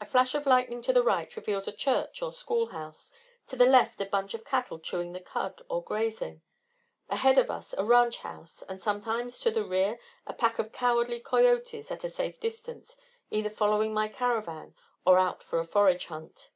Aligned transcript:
A 0.00 0.04
flash 0.04 0.34
of 0.34 0.46
lightning 0.46 0.82
to 0.82 0.92
the 0.92 1.04
right 1.04 1.36
reveals 1.36 1.68
a 1.68 1.72
church 1.72 2.22
or 2.22 2.32
school 2.32 2.70
house, 2.70 3.12
to 3.46 3.54
the 3.54 3.66
left, 3.66 4.00
a 4.00 4.04
bunch 4.04 4.34
of 4.34 4.44
cattle 4.44 4.80
chewing 4.80 5.12
the 5.12 5.20
cud 5.20 5.62
or 5.68 5.80
grazing, 5.80 6.42
ahead 7.08 7.38
of 7.38 7.52
us, 7.52 7.72
a 7.78 7.84
ranch 7.84 8.16
house, 8.18 8.62
and, 8.68 8.82
sometimes, 8.82 9.38
to 9.38 9.52
the 9.52 9.64
rear, 9.64 10.00
a 10.26 10.32
pack 10.34 10.58
of 10.58 10.72
cowardly 10.72 11.20
coyotes, 11.20 11.92
at 11.92 12.02
a 12.02 12.08
safe 12.10 12.40
distance, 12.40 12.98
either 13.30 13.48
following 13.48 13.94
my 13.94 14.08
caravan, 14.08 14.74
or 15.06 15.20
out 15.20 15.44
on 15.52 15.60
a 15.60 15.64
forage 15.64 16.06
hunt. 16.06 16.50